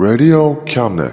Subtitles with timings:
[0.00, 1.12] Radio Cabinet.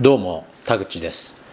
[0.00, 1.46] どうも田口です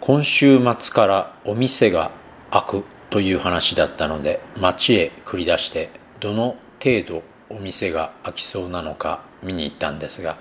[0.00, 2.12] 今週末からお店が
[2.50, 10.38] 開くという話だったので街へ繰り出してどの程度お店が開きそうなのか見に行ったんですが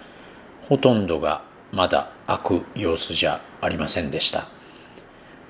[0.70, 1.44] ほとんどが
[1.74, 4.48] まだ開く様子じゃありませんでした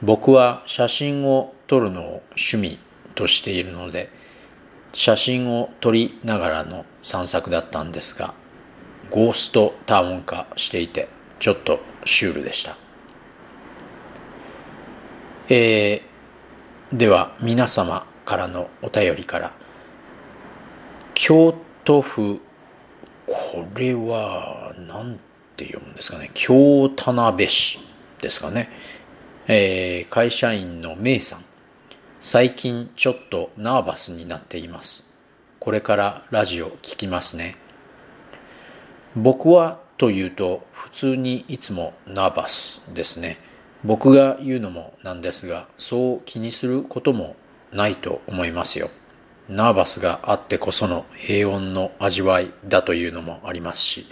[0.02, 2.80] 僕は写真を撮るのを趣味
[3.14, 4.10] としているので
[4.94, 8.34] 写真を撮りながらの散策だったんですが
[9.10, 11.08] ゴーストタウン化していて
[11.40, 12.76] ちょっとシュールでした。
[15.50, 19.54] えー、では皆様からのお便りから
[21.14, 21.54] 京
[21.86, 22.42] 都府
[23.26, 25.20] これは何
[25.56, 26.32] て読むんですかね？
[26.34, 27.80] 京田辺市
[28.22, 28.70] ですかね、
[29.48, 31.40] えー、会社員のメイさん。
[32.20, 35.20] 最近ちょっとナーバスになっています。
[35.60, 37.56] これからラジオ聞きますね。
[39.16, 43.38] 僕はというと普通にいつもナーバスですね。
[43.84, 47.36] 僕が言うのもなんですがそう気にすることも
[47.72, 48.90] ないと思いますよ。
[49.48, 54.08] ナーバスがあってこその平穏の味わいだというのもありますし。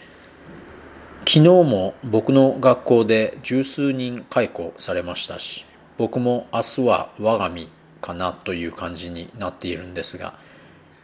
[1.21, 5.65] 昨日も僕の学校で十数人解雇されましたし
[5.97, 7.67] 僕も明日は我が身
[8.05, 10.35] かなという感じになっているんですが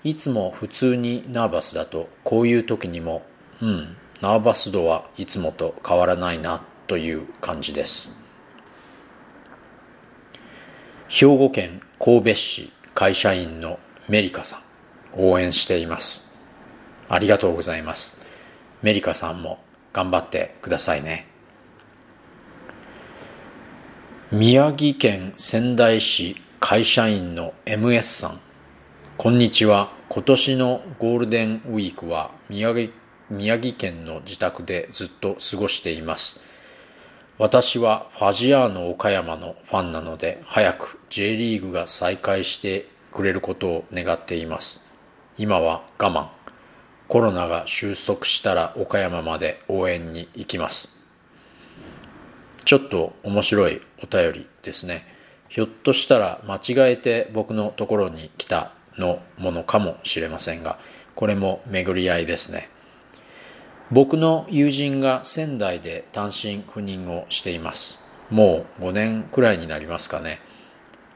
[0.03, 3.23] いつも普通にナーバスだとこういう時にも
[3.59, 8.21] うんナーバス度はいつもと変わらないなという感じです。
[11.07, 14.61] 兵庫県神戸市会社員のメリカさん
[15.17, 16.39] 応援しています。
[17.09, 18.25] ありがとうございます。
[18.83, 19.59] メリカさんも
[19.91, 21.27] 頑張ってくださいね。
[24.31, 28.39] 宮城県仙台市会社員の MS さん。
[29.17, 29.89] こんにちは。
[30.09, 32.91] 今年のゴールデンウィークは宮城
[33.31, 36.45] 宮城県の自宅でずっと過ごしています。
[37.39, 44.93] 私はファジアーノ岡山のファンなので早く J リーグが再開してくれることを願っています。
[45.39, 46.29] 今は我慢。
[47.07, 51.09] コロナが収束したら岡山まで応援に行きます。
[52.65, 55.10] ちょっと面白いお便りですね。
[55.51, 60.79] ひょっとしたら間違えて僕のところに来たのものかもしれませんが
[61.13, 62.69] これも巡り合いですね。
[63.91, 68.15] 僕の友人が仙台で単身赴任をしています。
[68.29, 70.39] もう5年くらいになりますかね。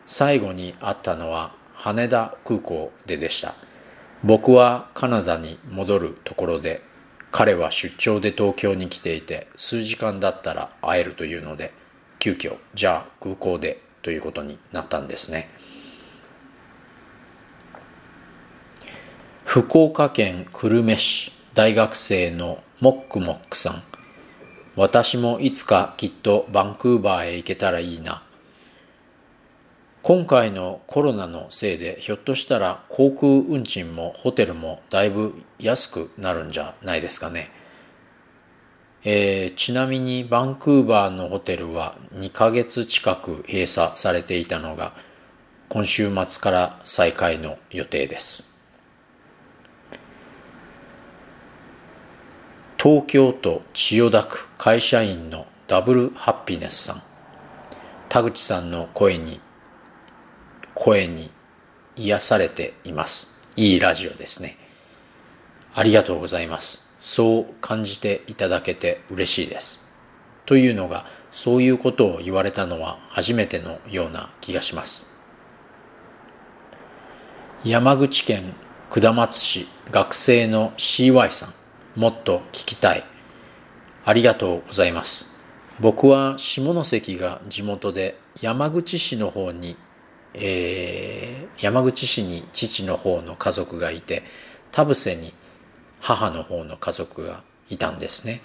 [0.06, 3.54] 最後に会ったのは羽田空港ででした。
[4.21, 6.81] 僕はカナダに戻るところで
[7.31, 11.71] 彼は出張で東京に来ていて数時間だったら会えるというので
[12.19, 15.50] 急遽じゃあ空港でということになったんですね。
[19.44, 23.81] 福岡県久留米市大学生のモックモックさん。
[24.75, 28.22] 私もいつかきっとバンクーバーへ行けたらいいな。
[30.04, 37.50] 今回のコロナのせいでひょっとしたら航空運賃もホテルもだいぶ安くなるんじゃないですかね。
[39.07, 44.94] えー、ちなみにバンクーバーのホテルは2ヶ月近く閉鎖されていたのが
[45.69, 48.60] 今週末から再開の予定です。
[52.81, 56.96] 東京都千代田区会社員のダブルハッピネスさん。
[58.10, 59.40] 田口さんの声に
[60.74, 61.30] 声に
[61.96, 63.48] 癒されています。
[63.56, 64.56] いいラジオですね。
[65.75, 66.84] ありがとうございます。
[67.07, 69.94] そう感じていただけて嬉しいです。
[70.48, 75.22] というのがそういうことを言われたのは初めてのような気がします。
[77.63, 78.56] 山口県
[78.90, 81.46] 下松市学生の CY さ
[81.96, 83.04] んもっと聞きたい。
[84.04, 85.40] ありがとうございます。
[85.80, 89.78] 僕は下関が地元で山口市の方に、
[90.34, 94.24] えー、山口市に父の方の家族がいて
[94.72, 95.36] 田伏に
[96.07, 98.42] 母の方の家族がいたんですね。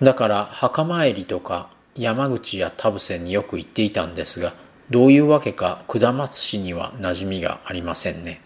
[0.00, 4.52] だから墓参りとか山口や田伏によく行っていたんですが
[4.88, 8.40] どういうわけか下松市には馴染みがありませんね。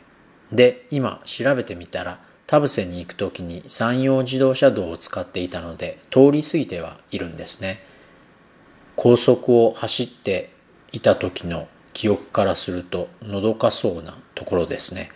[0.50, 7.84] で今調べてみたら田伏に行く時に山陽自動車道を使っていたので通り過ぎてはいるんですね。
[8.96, 10.50] 高速を走って
[10.92, 15.10] いた時の記憶からするとのどかそうなところですね。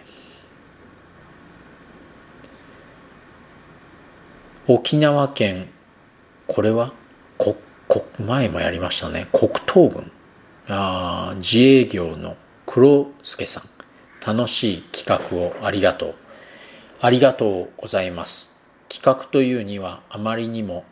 [4.69, 5.69] 沖縄県
[6.47, 6.93] これは？
[7.38, 7.56] こ
[7.88, 10.12] こ前もやりましたね黒東軍
[10.69, 12.37] あ自営業の
[12.67, 13.64] 黒助さん
[14.25, 16.14] 楽しい企画をありがとう
[17.00, 18.62] ありがとうございます。
[18.88, 20.85] 企画というにはあまりにも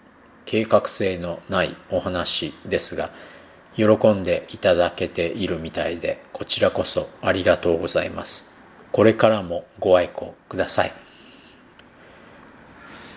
[0.45, 3.11] 計画性のないお話ですが、
[3.77, 8.59] 喜んでいただけているみたいで、こちらこそありがとうございます。
[8.91, 10.93] これからもご愛顧ください。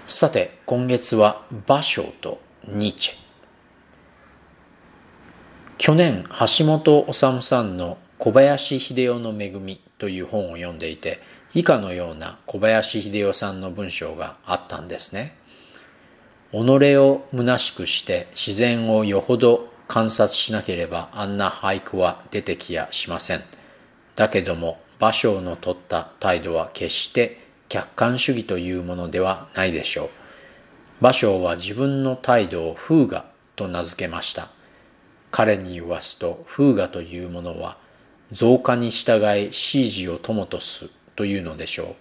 [0.06, 3.14] さて、今月は芭蕉とニーチェ。
[5.78, 6.26] 去年、
[6.58, 11.22] 橋本治さんの小林秀夫の恵みという本を読んでいて、
[11.54, 15.38] 以下のような小林秀夫さんの文章があったんですね。
[16.52, 16.58] 己
[16.98, 23.40] を虚しくして自然をよほど観察しなければあんな俳句は出てきやしません。
[24.16, 27.43] だけども芭蕉の取った態度は決して
[27.74, 30.12] 客観主義というものではないでしょ
[31.02, 31.04] う。
[31.04, 33.25] 芭蕉は自分の態度を風雅
[33.56, 34.50] と名付けました。
[35.31, 37.80] 彼に言わすと風雅というものは
[38.31, 41.96] 増加に従い指示を友とすというのでしょ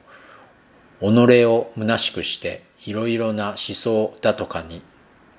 [1.00, 1.10] う。
[1.10, 4.82] 己を虚しくしていろいろな思想だとかに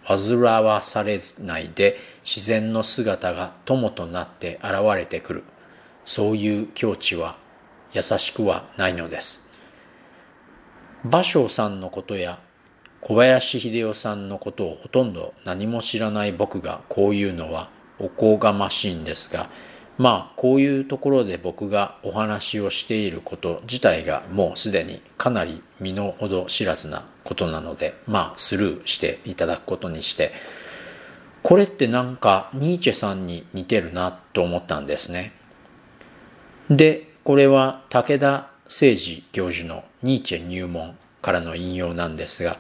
[0.03, 5.43] 煩わされないで自然の姿が友となって現れてくる。
[6.05, 7.37] そういう境地は
[7.93, 9.52] 優しくはないのです。
[11.05, 12.39] 芭蕉さんのことや
[13.01, 17.69] 小林秀夫さんのことをほとんど何も知らない僕がこういうのは
[17.99, 19.49] おこがましいんですが、
[19.97, 30.31] まあこういうところで僕がお話をしていること自体がもうすでにかなり身の程知らずなことなのでまあスルーしていただくことにして
[31.43, 35.33] これってなんかニーチェさんに似てるなと思ったんですね。
[36.69, 42.57] でこれは武田誠司教授のニーチェ入門からの引用なんですが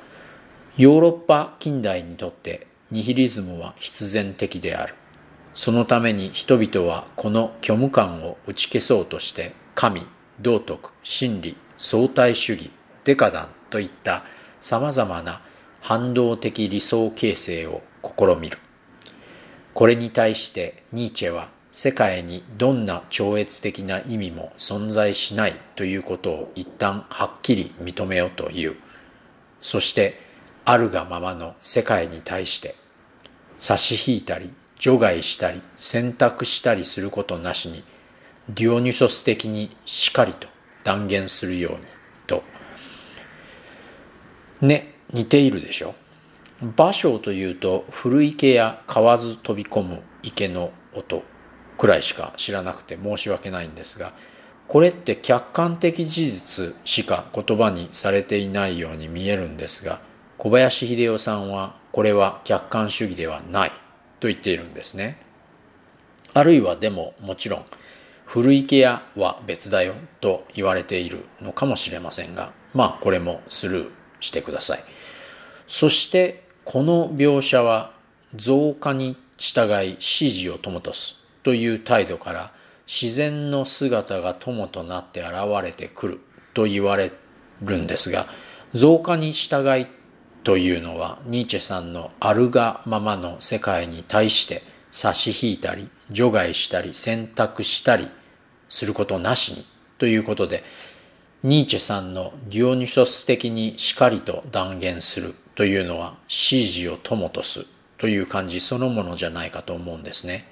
[0.77, 4.93] ヨーロッパ近代にとってニヒリズムは必然的である
[5.53, 10.05] そのために人々はこの虚無感を打ち消そうとして神、
[10.39, 12.69] 道徳、真理、相対主義、
[13.05, 14.23] デカダンといった
[14.61, 15.41] 様々な
[15.81, 18.59] 反動的理想形成を試みる。
[19.73, 28.75] これに対してニーチェは世界にどんな超越的な意味も存在しないということを一旦はっきり認めようという。
[29.59, 30.13] そして
[30.65, 32.75] あるがままの世界に対して
[33.57, 37.83] 差し引いたり除外したり選択したりすることなしに
[38.49, 40.47] ディオニュソス的にしかりと
[40.83, 41.79] 断言するように
[42.27, 42.43] と。
[44.61, 45.95] ね似ているでしょ？
[46.61, 51.23] 芭蕉というと古池や河津飛び込む池の音。
[51.77, 54.13] くらいしか知らなくて申し訳ないんですが
[54.67, 59.99] これって客観的事実しか言葉にされていないように見えるんですが
[60.37, 63.71] 小林秀夫さんはこれは客観主義ではない
[64.19, 65.17] と言っているんですね。
[66.33, 67.65] あるいはでももちろん
[68.25, 74.79] 古池屋は別だよと言われているのかもしれませんが、まあこれもスルーしてください。
[75.67, 77.93] そしてこの描写は
[78.35, 82.51] 増加に従い指示を友とすという態度から
[82.87, 85.31] 自然の姿が友となって現
[85.63, 86.19] れてくる
[86.53, 87.11] と言われ
[87.61, 88.27] るんですが
[88.73, 89.87] 増加に従い
[90.43, 98.07] というのはニーチェさんのあるがままの世界に対して差し引いたり除外したり選択したり
[98.67, 99.65] することなしに
[99.97, 100.63] ということで
[101.43, 107.65] ニーチェさんのデュオニュソス的にしかりと断言するというのは C 字を友とす
[107.97, 110.45] という感じそのものじゃないかと思うんですね。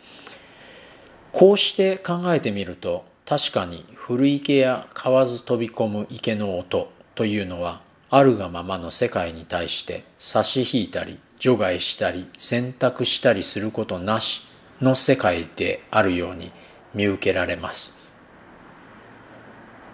[1.32, 14.42] こうして考えてみると確かに古池や買わず飛び込む池の音というのはあるがままの世界に対して差し引いたり除外したり選択したりすることなし
[14.82, 16.52] の世界であるように
[16.94, 18.02] 見受けられます。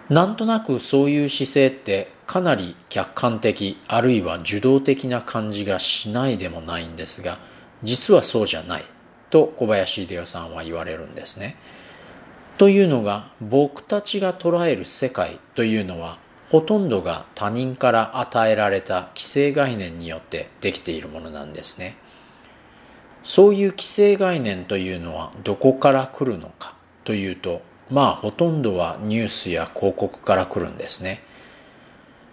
[0.09, 7.37] なんとなくそういう姿勢ってかなり客観的あるいは受動的な感じがしないでもないんですが
[7.83, 8.85] 実はそうじゃない
[9.29, 11.55] と小林秀夫さんは言われるんですね。
[12.57, 16.17] というのが僕たちが捉える世界というのは
[16.49, 21.97] ほとんどが他人から与えられた既成概念によってできているものなんですね。
[23.23, 31.21] そういう既成概念というのはどこから来るのかというとまあほとんどはニュースや広告から来るんですね。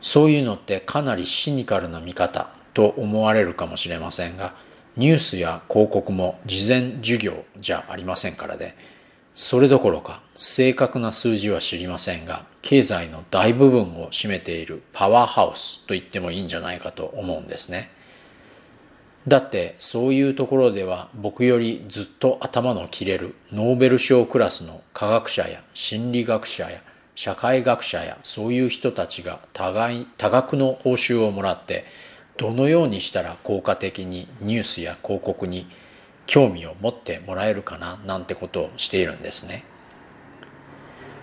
[0.00, 4.54] そういうのってかなりシニカルな見方と思われるかもしれませんが
[4.96, 8.76] ニュースや広告も事前授業じゃありませんからで、
[9.34, 17.90] それどころか正確な数字は知りませんが、経済の大部分を占めているパワーハウスと言ってもいいんじゃないかと思うんですね。
[19.26, 26.82] だってそういうところでは僕よりずっと頭の切れるノーベル賞クラスの科学者や心理学者や
[27.14, 31.84] 社会学者やそういう人たちが互い多額の報酬をもらって
[32.36, 35.66] どのようにしたら効果的にニュースや広告に
[36.26, 39.64] 興味を持ってもらえるかななんてことをしているんですね。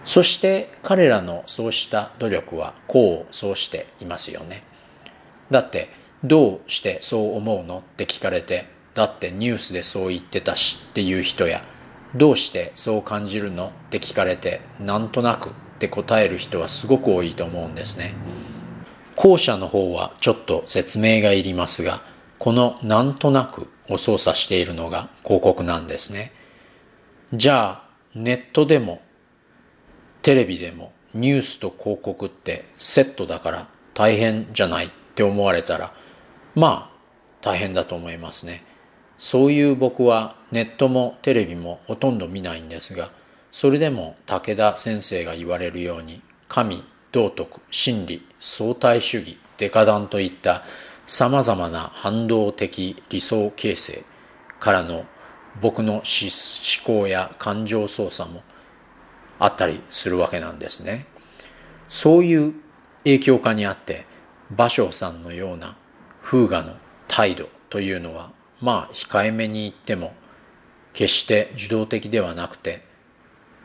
[0.04, 4.64] そして彼らのそうした努力は功を奏していますよね。
[5.52, 5.90] だって
[6.24, 11.64] どうしてそう思うのって聞かれてだってニュースでそう言ってたしっていう人や
[12.16, 18.14] どうしてそう感じるのって聞かれてなんとなくって答える人はすごく多いと思うんですね。
[19.22, 22.02] 後者の方はちょっと説明がいりますが、
[22.40, 26.32] このなんとなくを操作しているのが広告なんですね。
[27.32, 29.00] じゃあ、ネットでも、
[30.24, 35.94] テレビでも、ニュースと広告ってセットだから大変じゃないって思われたら、
[36.56, 36.98] まあ、
[37.42, 38.64] 大変だと思いますね。
[39.20, 43.12] そういう僕はネットもテレビもほとんど見ないんですが、
[43.52, 50.64] それでも武田先生が言われるように、神道徳、真理、相対主義、デカダンといった
[51.06, 54.04] 様々な反動的理想形成
[54.60, 55.06] からの
[55.62, 56.04] 僕の思
[56.86, 58.44] 考や感情操作も
[59.40, 61.06] あったりするわけなんですね。
[61.90, 62.54] そういう
[63.04, 64.06] 影響下にあって
[64.56, 65.76] 芭蕉さんのような
[66.22, 66.76] 風雅の
[67.08, 70.14] 態度というのはまあ控えめに言っても
[70.94, 72.84] 決して受動的ではなくて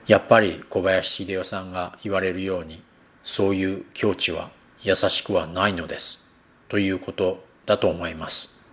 [0.07, 2.83] やっぱり小林秀夫さんが言われるように
[3.27, 4.51] そういう境地は
[4.83, 6.33] 優しくはないのです。
[6.69, 8.65] ということだと思います。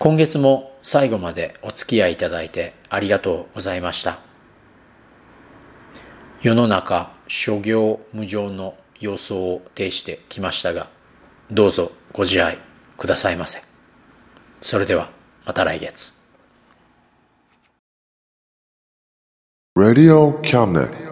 [0.00, 4.18] 今月も最後までお付き合いいただいてありがとうございました。
[6.42, 10.88] 世の中諸行無常の様相を呈してきましたが
[11.52, 12.58] どうぞご自愛
[12.98, 13.60] くださいませ。
[14.60, 15.08] それでは
[15.46, 16.20] また来月。
[19.74, 21.11] Radio Cabinet.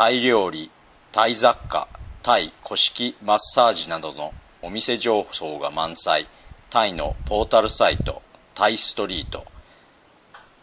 [0.00, 0.70] タイ料理
[1.12, 1.86] タイ雑貨
[2.22, 6.26] タイ古式マッサージなどのお店情報が満載。
[6.70, 8.22] タイのポータルサイト
[8.54, 9.44] タイストリート。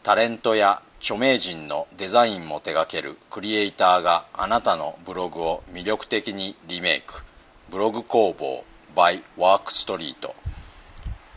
[0.01, 7.21] タレントや著名人のデザインも手掛けるクリエイターがあなたのブログを魅力的にリメイク。
[7.69, 8.63] ブログ工房
[8.95, 10.33] by ワークストリート。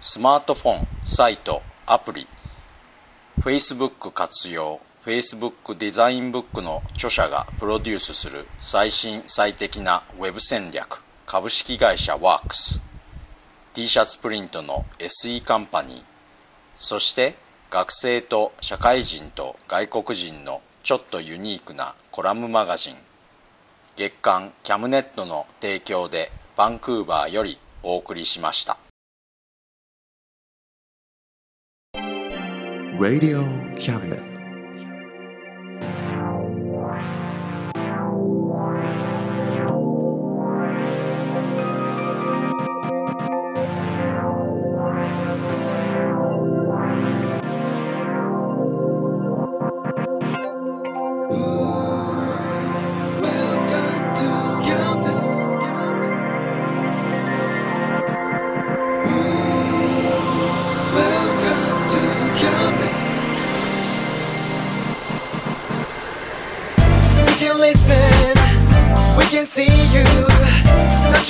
[0.00, 2.26] スマートフォンサイトアプリ。
[3.42, 4.80] Facebook 活用。
[5.04, 12.82] Facebook デザインブックの著者がプロデュースする最新最適な Web 戦略株式会社 WORKS
[13.72, 16.02] T シャツプリントの SE カンパニー。
[16.76, 17.34] そして
[17.70, 22.96] 学生と社会人と外国人のちょっとユニークなコラムマガジン。
[23.96, 28.76] 月刊キャムネットの提供でバンクーバーよりお送りしました。
[32.98, 34.29] RadioCabnet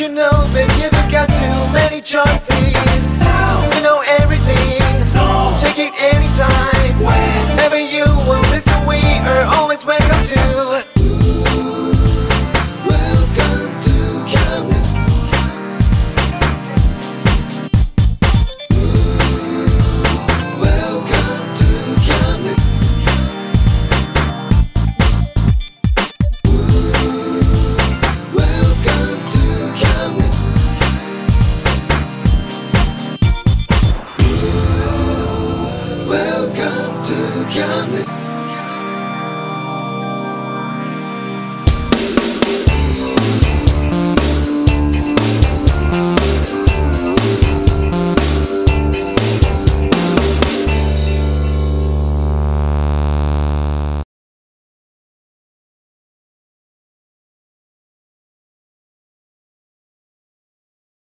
[0.00, 3.18] you know, baby, you've got too many choices.
[3.18, 4.19] Now, you know, it.